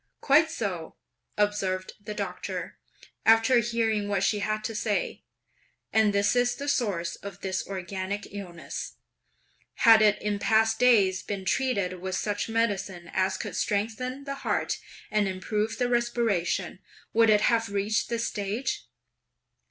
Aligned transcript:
"Quite 0.19 0.49
so!" 0.49 0.95
observed 1.37 1.93
the 2.03 2.15
Doctor, 2.15 2.79
after 3.23 3.59
hearing 3.59 4.07
what 4.07 4.23
she 4.23 4.39
had 4.39 4.63
to 4.63 4.73
say, 4.73 5.21
"and 5.93 6.11
this 6.11 6.35
is 6.35 6.55
the 6.55 6.67
source 6.67 7.17
of 7.17 7.41
this 7.41 7.67
organic 7.67 8.25
illness! 8.33 8.93
Had 9.85 10.01
it 10.01 10.19
in 10.19 10.39
past 10.39 10.79
days 10.79 11.21
been 11.21 11.45
treated 11.45 12.01
with 12.01 12.15
such 12.15 12.49
medicine 12.49 13.11
as 13.13 13.37
could 13.37 13.55
strengthen 13.55 14.23
the 14.23 14.37
heart, 14.41 14.79
and 15.11 15.27
improve 15.27 15.77
the 15.77 15.87
respiration, 15.87 16.79
would 17.13 17.29
it 17.29 17.41
have 17.41 17.69
reached 17.69 18.09
this 18.09 18.25
stage? 18.25 18.87